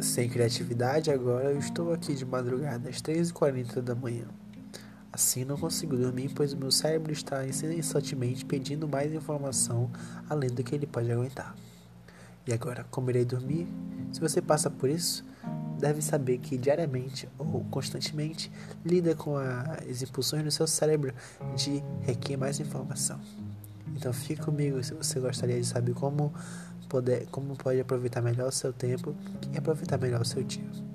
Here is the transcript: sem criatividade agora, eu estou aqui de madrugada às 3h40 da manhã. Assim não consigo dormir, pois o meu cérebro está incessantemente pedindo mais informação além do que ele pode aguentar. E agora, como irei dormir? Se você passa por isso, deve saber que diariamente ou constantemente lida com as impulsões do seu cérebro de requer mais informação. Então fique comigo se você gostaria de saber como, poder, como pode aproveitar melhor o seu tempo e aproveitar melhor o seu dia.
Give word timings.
sem 0.00 0.28
criatividade 0.28 1.10
agora, 1.10 1.52
eu 1.52 1.58
estou 1.58 1.92
aqui 1.92 2.14
de 2.14 2.24
madrugada 2.24 2.88
às 2.88 3.00
3h40 3.02 3.80
da 3.80 3.94
manhã. 3.94 4.26
Assim 5.12 5.44
não 5.44 5.56
consigo 5.56 5.96
dormir, 5.96 6.30
pois 6.34 6.52
o 6.52 6.56
meu 6.56 6.70
cérebro 6.70 7.12
está 7.12 7.46
incessantemente 7.46 8.44
pedindo 8.44 8.86
mais 8.86 9.12
informação 9.12 9.90
além 10.28 10.50
do 10.50 10.62
que 10.62 10.74
ele 10.74 10.86
pode 10.86 11.10
aguentar. 11.10 11.54
E 12.46 12.52
agora, 12.52 12.86
como 12.90 13.10
irei 13.10 13.24
dormir? 13.24 13.66
Se 14.12 14.20
você 14.20 14.40
passa 14.40 14.70
por 14.70 14.88
isso, 14.88 15.24
deve 15.78 16.00
saber 16.00 16.38
que 16.38 16.56
diariamente 16.56 17.28
ou 17.38 17.64
constantemente 17.70 18.50
lida 18.84 19.14
com 19.14 19.36
as 19.36 20.02
impulsões 20.02 20.44
do 20.44 20.50
seu 20.50 20.66
cérebro 20.66 21.12
de 21.56 21.82
requer 22.02 22.36
mais 22.36 22.60
informação. 22.60 23.20
Então 23.96 24.12
fique 24.12 24.42
comigo 24.42 24.82
se 24.82 24.94
você 24.94 25.18
gostaria 25.18 25.60
de 25.60 25.66
saber 25.66 25.94
como, 25.94 26.32
poder, 26.90 27.26
como 27.30 27.56
pode 27.56 27.80
aproveitar 27.80 28.20
melhor 28.20 28.48
o 28.48 28.52
seu 28.52 28.72
tempo 28.72 29.14
e 29.54 29.56
aproveitar 29.56 29.96
melhor 29.98 30.20
o 30.20 30.24
seu 30.24 30.42
dia. 30.42 30.89